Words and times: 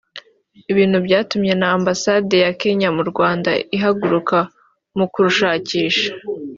ibintu 0.71 0.97
byatumye 1.05 1.53
na 1.61 1.67
Ambassade 1.77 2.35
ya 2.45 2.51
Kenya 2.61 2.89
mu 2.97 3.03
Rwanda 3.11 3.51
ihaguruka 3.75 4.37
mu 4.97 5.05
kumushakisha 5.11 6.07